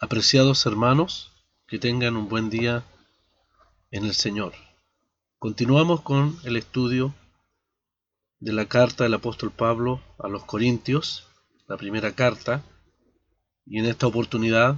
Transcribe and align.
Apreciados 0.00 0.64
hermanos, 0.64 1.32
que 1.66 1.80
tengan 1.80 2.14
un 2.14 2.28
buen 2.28 2.50
día 2.50 2.84
en 3.90 4.04
el 4.04 4.14
Señor. 4.14 4.52
Continuamos 5.40 6.02
con 6.02 6.38
el 6.44 6.56
estudio 6.56 7.16
de 8.38 8.52
la 8.52 8.66
carta 8.66 9.02
del 9.02 9.14
apóstol 9.14 9.50
Pablo 9.50 10.00
a 10.20 10.28
los 10.28 10.44
Corintios, 10.44 11.26
la 11.66 11.76
primera 11.76 12.14
carta, 12.14 12.62
y 13.66 13.80
en 13.80 13.86
esta 13.86 14.06
oportunidad 14.06 14.76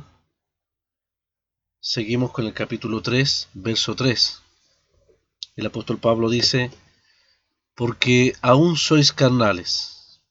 seguimos 1.81 2.33
con 2.33 2.47
el 2.47 2.55
capítulo 2.55 3.03
3, 3.03 3.51
verso 3.53 3.95
3. 3.95 4.41
El 5.57 5.67
apóstol 5.67 5.99
Pablo 5.99 6.31
dice, 6.31 6.71
porque 7.75 8.33
aún 8.41 8.79
sois 8.79 9.13
carnales, 9.13 10.23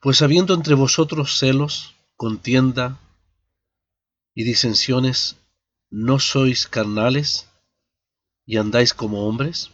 pues 0.00 0.20
habiendo 0.20 0.52
entre 0.52 0.74
vosotros 0.74 1.38
celos, 1.38 1.94
contienda, 2.16 2.98
y 4.34 4.44
disensiones, 4.44 5.36
¿no 5.90 6.18
sois 6.18 6.66
carnales 6.66 7.48
y 8.46 8.56
andáis 8.56 8.92
como 8.92 9.26
hombres? 9.26 9.70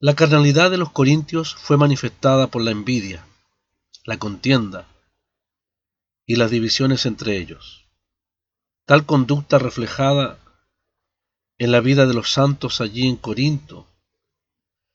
La 0.00 0.14
carnalidad 0.14 0.70
de 0.70 0.76
los 0.76 0.90
corintios 0.90 1.54
fue 1.54 1.76
manifestada 1.76 2.48
por 2.48 2.62
la 2.62 2.72
envidia, 2.72 3.24
la 4.04 4.18
contienda 4.18 4.86
y 6.26 6.36
las 6.36 6.50
divisiones 6.50 7.06
entre 7.06 7.38
ellos. 7.38 7.86
Tal 8.84 9.06
conducta 9.06 9.58
reflejada 9.58 10.38
en 11.56 11.72
la 11.72 11.80
vida 11.80 12.06
de 12.06 12.14
los 12.14 12.32
santos 12.32 12.80
allí 12.80 13.08
en 13.08 13.16
Corinto 13.16 13.86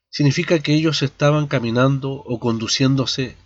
significa 0.09 0.59
que 0.59 0.73
ellos 0.73 1.02
estaban 1.02 1.47
caminando 1.47 2.11
o 2.11 2.39
conduciéndose 2.39 3.38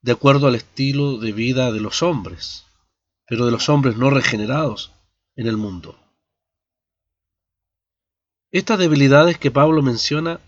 de 0.00 0.12
acuerdo 0.12 0.46
al 0.46 0.54
estilo 0.54 1.18
de 1.18 1.32
vida 1.32 1.72
de 1.72 1.80
los 1.80 2.02
hombres, 2.02 2.64
pero 3.26 3.46
de 3.46 3.52
los 3.52 3.68
hombres 3.68 3.96
no 3.96 4.10
regenerados 4.10 4.92
en 5.36 5.46
el 5.46 5.56
mundo. 5.56 5.98
Estas 8.50 8.78
debilidades 8.78 9.38
que 9.38 9.50
Pablo 9.50 9.82
menciona 9.82 10.40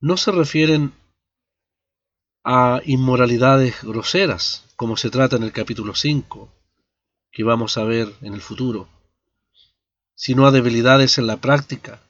no 0.00 0.16
se 0.16 0.30
refieren 0.30 0.92
a 2.44 2.80
inmoralidades 2.84 3.82
groseras, 3.82 4.64
como 4.76 4.96
se 4.96 5.10
trata 5.10 5.36
en 5.36 5.42
el 5.42 5.52
capítulo 5.52 5.94
5, 5.94 6.52
que 7.32 7.44
vamos 7.44 7.78
a 7.78 7.84
ver 7.84 8.12
en 8.20 8.34
el 8.34 8.40
futuro, 8.40 8.88
sino 10.14 10.46
a 10.46 10.50
debilidades 10.50 11.18
en 11.18 11.26
la 11.26 11.38
práctica 11.38 12.02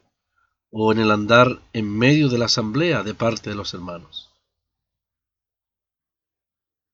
o 0.70 0.92
en 0.92 0.98
el 0.98 1.10
andar 1.10 1.60
en 1.72 1.88
medio 1.88 2.28
de 2.28 2.38
la 2.38 2.46
asamblea 2.46 3.02
de 3.02 3.14
parte 3.14 3.50
de 3.50 3.56
los 3.56 3.72
hermanos. 3.72 4.25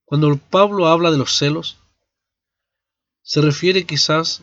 Cuando 0.05 0.37
Pablo 0.37 0.87
habla 0.87 1.11
de 1.11 1.19
los 1.19 1.37
celos, 1.37 1.79
se 3.23 3.41
refiere 3.41 3.87
quizás 3.87 4.43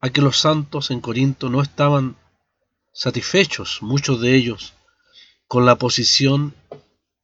a 0.00 0.10
que 0.10 0.22
los 0.22 0.38
santos 0.38 0.90
en 0.90 1.00
Corinto 1.00 1.50
no 1.50 1.60
estaban 1.62 2.16
satisfechos, 2.92 3.82
muchos 3.82 4.20
de 4.20 4.34
ellos, 4.34 4.72
con 5.46 5.66
la 5.66 5.76
posición 5.76 6.54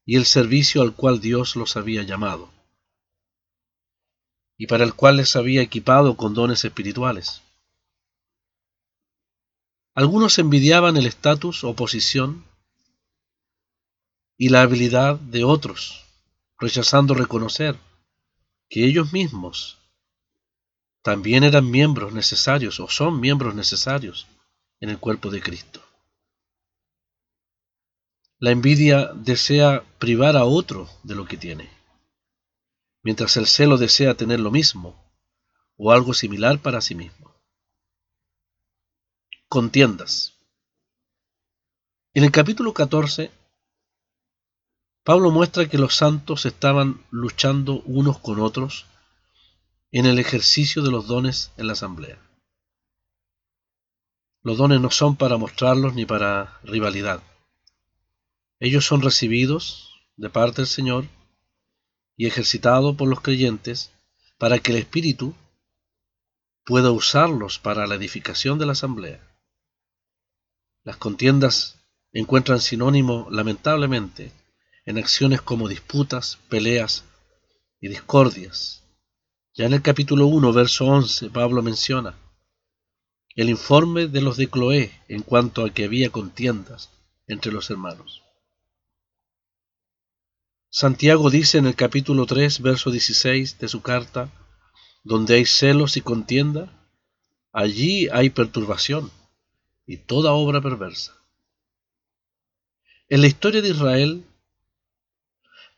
y 0.04 0.16
el 0.16 0.26
servicio 0.26 0.82
al 0.82 0.94
cual 0.94 1.20
Dios 1.20 1.56
los 1.56 1.76
había 1.76 2.02
llamado, 2.02 2.50
y 4.56 4.66
para 4.66 4.84
el 4.84 4.94
cual 4.94 5.16
les 5.16 5.34
había 5.34 5.62
equipado 5.62 6.16
con 6.16 6.34
dones 6.34 6.64
espirituales. 6.64 7.42
Algunos 9.94 10.38
envidiaban 10.38 10.96
el 10.96 11.06
estatus 11.06 11.64
o 11.64 11.74
posición 11.74 12.44
y 14.36 14.50
la 14.50 14.62
habilidad 14.62 15.18
de 15.18 15.44
otros 15.44 16.05
rechazando 16.58 17.14
reconocer 17.14 17.78
que 18.68 18.84
ellos 18.84 19.12
mismos 19.12 19.78
también 21.02 21.44
eran 21.44 21.70
miembros 21.70 22.12
necesarios 22.12 22.80
o 22.80 22.88
son 22.88 23.20
miembros 23.20 23.54
necesarios 23.54 24.26
en 24.80 24.90
el 24.90 24.98
cuerpo 24.98 25.30
de 25.30 25.40
Cristo. 25.40 25.80
La 28.38 28.50
envidia 28.50 29.12
desea 29.14 29.84
privar 29.98 30.36
a 30.36 30.44
otro 30.44 30.90
de 31.04 31.14
lo 31.14 31.24
que 31.26 31.36
tiene, 31.36 31.70
mientras 33.02 33.36
el 33.36 33.46
celo 33.46 33.78
desea 33.78 34.14
tener 34.14 34.40
lo 34.40 34.50
mismo 34.50 35.00
o 35.76 35.92
algo 35.92 36.12
similar 36.12 36.60
para 36.60 36.80
sí 36.80 36.94
mismo. 36.94 37.34
Contiendas. 39.48 40.34
En 42.14 42.24
el 42.24 42.32
capítulo 42.32 42.74
14 42.74 43.30
Pablo 45.06 45.30
muestra 45.30 45.68
que 45.68 45.78
los 45.78 45.94
santos 45.94 46.46
estaban 46.46 47.00
luchando 47.12 47.80
unos 47.82 48.18
con 48.18 48.40
otros 48.40 48.86
en 49.92 50.04
el 50.04 50.18
ejercicio 50.18 50.82
de 50.82 50.90
los 50.90 51.06
dones 51.06 51.52
en 51.56 51.68
la 51.68 51.74
asamblea. 51.74 52.18
Los 54.42 54.58
dones 54.58 54.80
no 54.80 54.90
son 54.90 55.14
para 55.14 55.36
mostrarlos 55.36 55.94
ni 55.94 56.06
para 56.06 56.58
rivalidad. 56.64 57.22
Ellos 58.58 58.84
son 58.84 59.00
recibidos 59.00 59.92
de 60.16 60.28
parte 60.28 60.62
del 60.62 60.66
Señor 60.66 61.06
y 62.16 62.26
ejercitados 62.26 62.96
por 62.96 63.06
los 63.06 63.20
creyentes 63.20 63.92
para 64.38 64.58
que 64.58 64.72
el 64.72 64.78
Espíritu 64.78 65.36
pueda 66.64 66.90
usarlos 66.90 67.60
para 67.60 67.86
la 67.86 67.94
edificación 67.94 68.58
de 68.58 68.66
la 68.66 68.72
asamblea. 68.72 69.20
Las 70.82 70.96
contiendas 70.96 71.78
encuentran 72.12 72.60
sinónimo, 72.60 73.28
lamentablemente, 73.30 74.32
en 74.86 74.98
acciones 74.98 75.42
como 75.42 75.68
disputas, 75.68 76.38
peleas 76.48 77.04
y 77.80 77.88
discordias. 77.88 78.84
Ya 79.54 79.66
en 79.66 79.74
el 79.74 79.82
capítulo 79.82 80.26
1, 80.26 80.52
verso 80.52 80.86
11, 80.86 81.30
Pablo 81.30 81.62
menciona 81.62 82.14
el 83.34 83.50
informe 83.50 84.06
de 84.06 84.22
los 84.22 84.38
de 84.38 84.48
Cloé 84.48 84.90
en 85.08 85.22
cuanto 85.22 85.64
a 85.64 85.70
que 85.70 85.84
había 85.84 86.10
contiendas 86.10 86.90
entre 87.26 87.52
los 87.52 87.68
hermanos. 87.68 88.22
Santiago 90.70 91.28
dice 91.30 91.58
en 91.58 91.66
el 91.66 91.74
capítulo 91.74 92.24
3, 92.24 92.62
verso 92.62 92.90
16 92.90 93.58
de 93.58 93.68
su 93.68 93.82
carta, 93.82 94.30
donde 95.04 95.34
hay 95.34 95.44
celos 95.44 95.96
y 95.96 96.00
contienda, 96.00 96.72
allí 97.52 98.08
hay 98.08 98.30
perturbación 98.30 99.10
y 99.86 99.98
toda 99.98 100.32
obra 100.32 100.60
perversa. 100.60 101.14
En 103.08 103.20
la 103.20 103.26
historia 103.26 103.62
de 103.62 103.68
Israel 103.68 104.24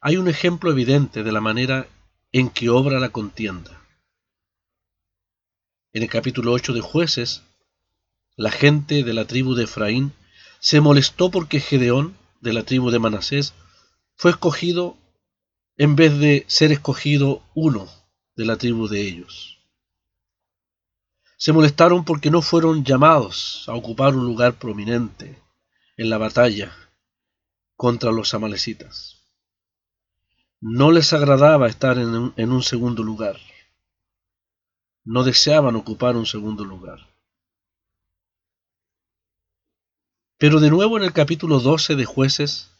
hay 0.01 0.17
un 0.17 0.29
ejemplo 0.29 0.71
evidente 0.71 1.25
de 1.25 1.33
la 1.33 1.41
manera 1.41 1.89
en 2.31 2.51
que 2.51 2.71
obra 2.71 3.01
la 3.01 3.11
contienda. 3.11 3.83
En 5.93 6.03
el 6.03 6.09
capítulo 6.09 6.53
8 6.53 6.73
de 6.73 6.81
jueces, 6.81 7.43
la 8.37 8.51
gente 8.51 9.03
de 9.03 9.13
la 9.13 9.27
tribu 9.27 9.55
de 9.55 9.65
Efraín 9.65 10.13
se 10.61 10.81
molestó 10.81 11.31
porque 11.31 11.61
Gedeón, 11.61 12.17
de 12.41 12.53
la 12.53 12.63
tribu 12.63 12.91
de 12.91 13.01
Manasés, 13.01 13.55
fue 14.15 14.31
escogido 14.31 14.97
en 15.77 15.97
vez 15.97 16.17
de 16.19 16.45
ser 16.47 16.71
escogido 16.71 17.43
uno 17.55 17.89
de 18.37 18.45
la 18.45 18.57
tribu 18.57 18.87
de 18.87 19.03
ellos. 19.03 19.59
Se 21.37 21.53
molestaron 21.53 22.05
porque 22.05 22.31
no 22.31 22.43
fueron 22.43 22.85
llamados 22.85 23.65
a 23.69 23.75
ocupar 23.75 24.15
un 24.15 24.27
lugar 24.27 24.59
prominente 24.59 25.43
en 25.97 26.11
la 26.11 26.19
batalla 26.19 26.73
contra 27.77 28.13
los 28.13 28.35
amalecitas 28.35 29.18
no 30.61 30.91
les 30.91 31.13
agradaba 31.13 31.69
estar 31.69 31.99
en 31.99 32.53
un, 32.53 32.63
segundo 32.63 33.03
lugar. 33.03 33.37
No 35.05 35.23
deseaban 35.23 35.77
ocupar 35.77 36.17
un 36.17 36.27
segundo 36.27 36.65
lugar. 36.65 36.99
Pero 40.37 40.61
de 40.61 40.71
nuevo 40.71 40.99
en 40.99 41.05
el 41.05 41.13
capítulo 41.13 41.61
12 41.61 41.97
de 41.97 42.05
jueces, 42.05 42.71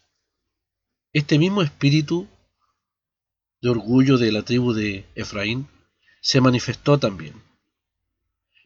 este 1.13 1.39
mismo 1.39 1.61
espíritu 1.61 2.27
de 3.61 3.69
orgullo 3.69 4.17
de 4.17 4.31
la 4.31 4.43
tribu 4.43 4.73
de 4.73 5.05
Efraín 5.15 5.67
se 6.21 6.41
manifestó 6.41 6.99
también. 6.99 7.41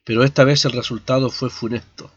Pero 0.03 0.23
esta 0.23 0.43
vez 0.43 0.65
el 0.65 0.73
resultado 0.73 1.29
fue 1.29 1.49
funesto, 1.49 2.11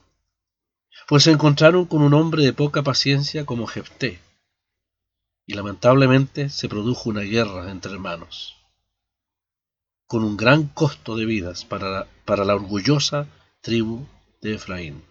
pues 1.07 1.23
se 1.23 1.31
encontraron 1.31 1.87
con 1.87 2.03
un 2.03 2.15
hombre 2.15 2.43
de 2.43 2.53
poca 2.53 2.83
paciencia 2.83 3.47
como 3.47 3.67
Jefté, 3.67 4.21
y 5.47 5.55
lamentablemente 5.55 6.51
se 6.51 6.69
produjo 6.69 7.09
una 7.09 7.21
guerra 7.21 7.71
entre 7.71 7.93
hermanos, 7.93 8.57
con 10.07 10.25
un 10.25 10.37
gran 10.37 10.67
costo 10.69 11.17
de 11.17 11.25
vidas 11.25 11.65
para 11.65 11.91
la, 11.91 12.09
para 12.25 12.45
la 12.45 12.57
orgullosa 12.57 13.29
tribu 13.61 14.07
de 14.43 14.55
Efraín. 14.55 15.05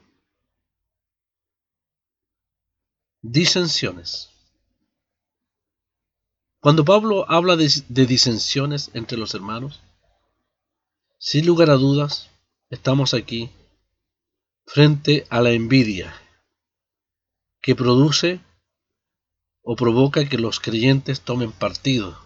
Disensiones. 3.22 4.30
Cuando 6.60 6.84
Pablo 6.84 7.30
habla 7.30 7.56
de, 7.56 7.72
de 7.88 8.06
disensiones 8.06 8.92
entre 8.94 9.18
los 9.18 9.34
hermanos, 9.34 9.82
sin 11.18 11.46
lugar 11.46 11.70
a 11.70 11.76
dudas, 11.76 12.30
estamos 12.70 13.14
aquí 13.14 13.52
frente 14.66 15.26
a 15.30 15.42
la 15.42 15.52
envidia 15.52 16.14
que 17.62 17.76
produce 17.76 18.42
o 19.65 19.75
provoca 19.75 20.29
que 20.29 20.38
los 20.38 20.59
creyentes 20.59 21.21
tomen 21.21 21.51
partido 21.51 22.17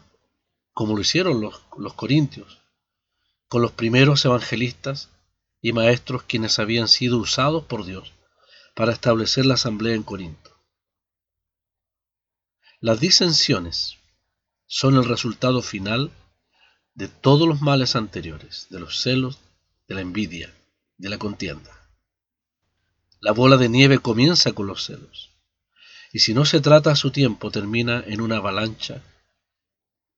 como 0.80 0.95
lo 0.95 1.01
hicieron 1.01 1.41
los, 1.41 1.62
los 1.77 1.94
corintios, 1.94 2.59
con 3.50 3.62
los 3.62 3.74
primeros 3.74 4.24
evangelistas 4.24 5.09
y 5.62 5.74
maestros 5.74 6.24
quienes 6.24 6.57
habían 6.57 6.88
sido 6.88 7.18
usados 7.18 7.65
por 7.65 7.86
Dios 7.86 8.13
para 8.75 8.94
establecer 8.94 9.45
la 9.45 9.56
asamblea 9.56 9.95
en 9.95 10.03
Corinto. 10.03 10.56
Las 12.80 13.01
disensiones 13.01 13.97
son 14.68 14.95
el 14.95 15.03
resultado 15.03 15.62
final 15.62 16.12
de 16.94 17.09
todos 17.09 17.45
los 17.45 17.59
males 17.62 17.97
anteriores, 17.97 18.68
de 18.69 18.80
los 18.80 19.01
celos, 19.01 19.39
de 19.89 19.95
la 19.95 20.01
envidia, 20.01 20.53
de 20.97 21.09
la 21.09 21.18
contienda. 21.18 21.71
La 23.19 23.33
bola 23.33 23.57
de 23.57 23.68
nieve 23.68 24.00
comienza 24.00 24.53
con 24.53 24.68
los 24.68 24.86
celos, 24.86 25.29
y 26.12 26.20
si 26.20 26.34
no 26.34 26.46
se 26.46 26.60
trata 26.60 26.92
a 26.92 26.96
su 26.96 27.12
tiempo 27.12 27.52
termina 27.52 28.04
en 28.06 28.22
una 28.22 28.38
avalancha 28.38 29.04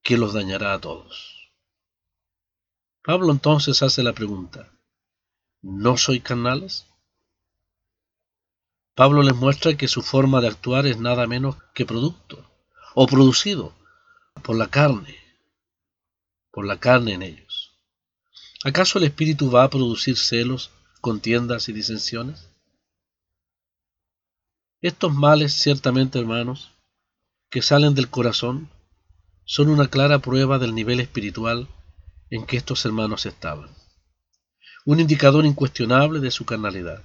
que 0.02 0.16
los 0.16 0.32
dañará 0.32 0.74
a 0.74 0.80
todos. 0.80 1.50
Pablo 3.02 3.32
entonces 3.32 3.82
hace 3.82 4.02
la 4.02 4.12
pregunta, 4.12 4.72
¿no 5.60 5.96
soy 5.96 6.20
carnales? 6.20 6.86
Pablo 8.94 9.22
les 9.22 9.34
muestra 9.34 9.76
que 9.76 9.88
su 9.88 10.02
forma 10.02 10.40
de 10.40 10.48
actuar 10.48 10.86
es 10.86 10.98
nada 10.98 11.26
menos 11.26 11.56
que 11.74 11.86
producto 11.86 12.48
o 12.94 13.06
producido 13.06 13.74
por 14.42 14.56
la 14.56 14.68
carne, 14.68 15.16
por 16.50 16.66
la 16.66 16.78
carne 16.78 17.14
en 17.14 17.22
ellos. 17.22 17.72
¿Acaso 18.64 18.98
el 18.98 19.04
Espíritu 19.04 19.50
va 19.50 19.64
a 19.64 19.70
producir 19.70 20.16
celos, 20.16 20.70
contiendas 21.00 21.68
y 21.68 21.72
disensiones? 21.72 22.51
Estos 24.82 25.14
males, 25.14 25.52
ciertamente, 25.52 26.18
hermanos, 26.18 26.72
que 27.50 27.62
salen 27.62 27.94
del 27.94 28.10
corazón, 28.10 28.68
son 29.44 29.68
una 29.68 29.86
clara 29.86 30.18
prueba 30.18 30.58
del 30.58 30.74
nivel 30.74 30.98
espiritual 30.98 31.68
en 32.30 32.46
que 32.46 32.56
estos 32.56 32.84
hermanos 32.84 33.24
estaban. 33.24 33.70
Un 34.84 34.98
indicador 34.98 35.46
incuestionable 35.46 36.18
de 36.18 36.32
su 36.32 36.44
carnalidad. 36.44 37.04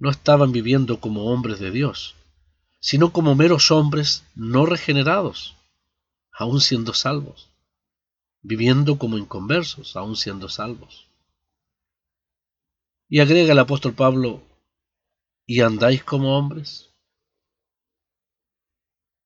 No 0.00 0.10
estaban 0.10 0.50
viviendo 0.50 0.98
como 0.98 1.26
hombres 1.26 1.60
de 1.60 1.70
Dios, 1.70 2.16
sino 2.80 3.12
como 3.12 3.36
meros 3.36 3.70
hombres 3.70 4.24
no 4.34 4.66
regenerados, 4.66 5.54
aún 6.32 6.60
siendo 6.60 6.94
salvos, 6.94 7.48
viviendo 8.42 8.98
como 8.98 9.18
inconversos, 9.18 9.94
aún 9.94 10.16
siendo 10.16 10.48
salvos. 10.48 11.06
Y 13.08 13.20
agrega 13.20 13.52
el 13.52 13.58
apóstol 13.60 13.94
Pablo, 13.94 14.49
¿y 15.52 15.62
andáis 15.62 16.04
como 16.04 16.38
hombres? 16.38 16.94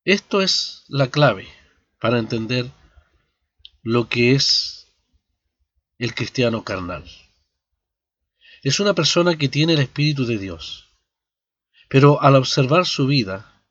Esto 0.06 0.40
es 0.40 0.86
la 0.88 1.10
clave 1.10 1.46
para 2.00 2.18
entender 2.18 2.72
lo 3.82 4.08
que 4.08 4.34
es 4.34 4.86
el 5.98 6.14
cristiano 6.14 6.64
carnal. 6.64 7.04
Es 8.62 8.80
una 8.80 8.94
persona 8.94 9.36
que 9.36 9.50
tiene 9.50 9.74
el 9.74 9.80
Espíritu 9.80 10.24
de 10.24 10.38
Dios, 10.38 10.88
pero 11.90 12.22
al 12.22 12.36
observar 12.36 12.86
su 12.86 13.06
vida, 13.06 13.62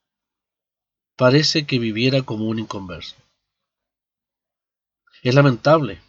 parece 1.15 1.65
que 1.65 1.79
viviera 1.79 2.21
como 2.21 2.45
un 2.45 2.59
inconverso. 2.59 3.15
Es 5.23 5.33
lamentable, 5.33 6.03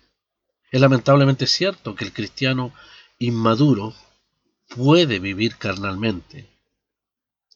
es 0.70 0.78
lamentablemente 0.78 1.46
cierto 1.46 1.94
que 1.94 2.04
el 2.04 2.12
cristiano 2.12 2.74
inmaduro 3.18 3.94
puede 4.74 5.18
vivir 5.18 5.56
carnalmente. 5.56 6.48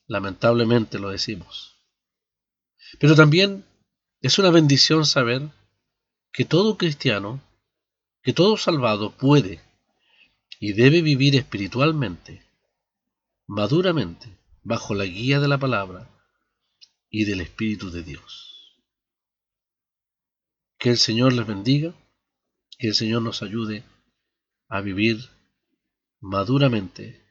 Lamentablemente 0.06 0.98
lo 0.98 1.10
decimos. 1.10 1.76
Pero 2.98 3.14
también 3.14 3.64
es 4.20 4.38
una 4.38 4.50
bendición 4.50 5.04
saber 5.04 5.50
que 6.32 6.44
todo 6.44 6.78
cristiano, 6.78 7.40
que 8.22 8.32
todo 8.32 8.56
salvado 8.56 9.10
puede 9.10 9.60
y 10.60 10.72
debe 10.72 11.02
vivir 11.02 11.36
espiritualmente, 11.36 12.42
maduramente, 13.46 14.38
bajo 14.62 14.94
la 14.94 15.04
guía 15.04 15.40
de 15.40 15.48
la 15.48 15.58
palabra 15.58 16.08
y 17.10 17.24
del 17.24 17.40
Espíritu 17.40 17.90
de 17.90 18.02
Dios. 18.02 18.76
Que 20.78 20.90
el 20.90 20.98
Señor 20.98 21.32
les 21.32 21.46
bendiga, 21.46 21.94
que 22.78 22.88
el 22.88 22.94
Señor 22.94 23.22
nos 23.22 23.42
ayude 23.42 23.82
a 24.68 24.80
vivir 24.80 25.28
maduramente 26.20 27.24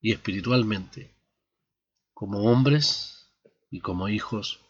y 0.00 0.12
espiritualmente 0.12 1.14
como 2.12 2.50
hombres 2.50 3.30
y 3.70 3.80
como 3.80 4.08
hijos 4.08 4.60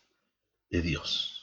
de 0.71 0.83
Dios. 0.83 1.43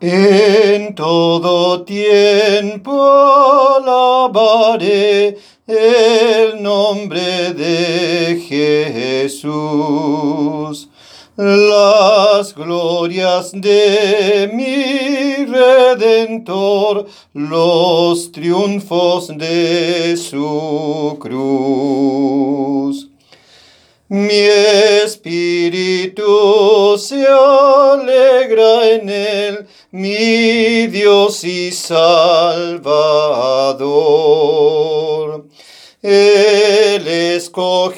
En 0.00 0.94
todo 0.94 1.84
tiempo 1.84 3.04
alabaré 3.76 5.36
el 5.66 6.62
nombre 6.62 7.52
de 7.52 8.40
Jesús. 9.28 10.88
Las 11.40 12.52
glorias 12.52 13.52
de 13.52 14.50
mi 14.52 15.44
Redentor, 15.46 17.06
los 17.32 18.32
triunfos 18.32 19.28
de 19.38 20.16
su 20.16 21.16
cruz. 21.20 23.08
Mi 24.08 24.34
espíritu 25.04 26.26
se 26.98 27.24
alegra 27.24 28.88
en 28.90 29.08
él, 29.08 29.68
mi 29.92 30.88
Dios 30.88 31.44
y 31.44 31.70
Salvador. 31.70 32.98
El 36.00 37.08
escogido 37.08 37.88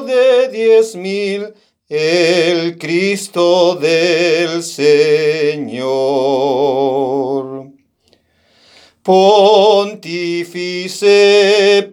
de 0.00 0.48
diez 0.48 0.96
mil, 0.96 1.54
el 1.88 2.76
Cristo 2.78 3.76
del 3.76 4.64
Señor. 4.64 5.80
Pontífice, 9.04 10.18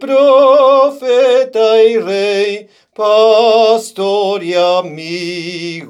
profeta 0.00 1.82
y 1.84 1.96
rey, 1.98 2.68
pastor 2.94 4.42
y 4.42 4.54
amigo 4.54 5.88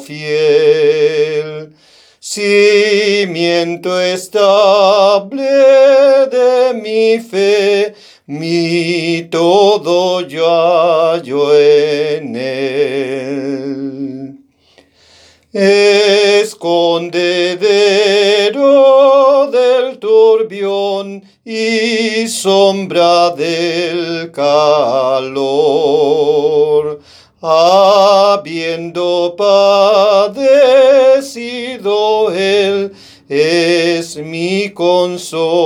fiel, 0.00 1.57
cimiento 2.38 4.00
estable 4.00 5.42
de 6.30 6.72
mi 6.74 7.18
fe, 7.18 7.94
mi 8.26 9.26
todo 9.28 10.20
yo 10.20 10.46
hallo 10.46 11.52
en 11.58 12.36
él. 12.36 13.58
Escondedero 15.52 16.60
del 19.50 19.98
turbión 19.98 21.24
y 21.44 22.28
sombra 22.28 23.30
del 23.30 24.30
calor, 24.30 25.40
habiendo 27.40 29.34
él, 32.32 32.92
es 33.28 34.16
mi 34.16 34.70
consolador. 34.70 35.58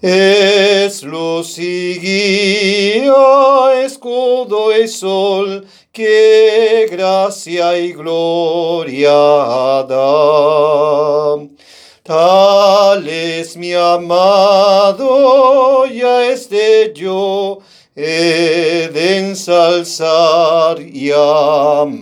Es 0.00 1.02
luz 1.02 1.58
y 1.58 1.98
guía, 1.98 3.82
escudo 3.84 4.78
y 4.78 4.86
sol, 4.86 5.66
que 5.90 6.86
gracia 6.88 7.76
y 7.78 7.92
gloria 7.92 9.10
da. 9.88 11.36
Tal 12.04 13.08
es 13.08 13.56
mi 13.56 13.74
amado, 13.74 15.06
ya 15.86 16.28
este 16.30 16.92
yo, 16.94 17.58
he 18.00 18.88
de 18.92 19.18
ensalzar 19.18 20.80
y 20.80 21.10
amar. 21.10 21.98